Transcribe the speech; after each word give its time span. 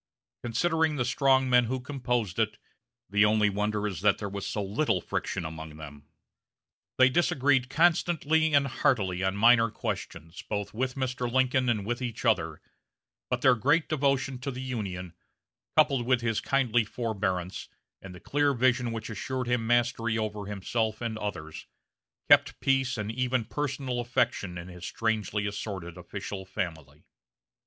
Considering 0.41 0.95
the 0.95 1.05
strong 1.05 1.47
men 1.47 1.65
who 1.65 1.79
composed 1.79 2.39
it, 2.39 2.57
the 3.07 3.23
only 3.23 3.51
wonder 3.51 3.85
is 3.85 4.01
that 4.01 4.17
there 4.17 4.27
was 4.27 4.47
so 4.47 4.63
little 4.63 4.99
friction 4.99 5.45
among 5.45 5.77
them. 5.77 6.07
They 6.97 7.07
disagreed 7.07 7.69
constantly 7.69 8.55
and 8.55 8.65
heartily 8.65 9.21
on 9.21 9.35
minor 9.35 9.69
questions, 9.69 10.41
both 10.41 10.73
with 10.73 10.95
Mr. 10.95 11.31
Lincoln 11.31 11.69
and 11.69 11.85
with 11.85 12.01
each 12.01 12.25
other, 12.25 12.61
but 13.29 13.41
their 13.41 13.53
great 13.53 13.87
devotion 13.87 14.39
to 14.39 14.49
the 14.49 14.63
Union, 14.63 15.13
coupled 15.77 16.07
with 16.07 16.21
his 16.21 16.41
kindly 16.41 16.83
forbearance, 16.83 17.69
and 18.01 18.15
the 18.15 18.19
clear 18.19 18.55
vision 18.55 18.91
which 18.91 19.11
assured 19.11 19.45
him 19.47 19.67
mastery 19.67 20.17
over 20.17 20.47
himself 20.47 20.99
and 21.01 21.15
others, 21.19 21.67
kept 22.27 22.59
peace 22.59 22.97
and 22.97 23.11
even 23.11 23.45
personal 23.45 23.99
affection 23.99 24.57
in 24.57 24.67
his 24.67 24.83
strangely 24.83 25.45
assorted 25.45 25.95
official 25.95 26.43
family. 26.43 27.05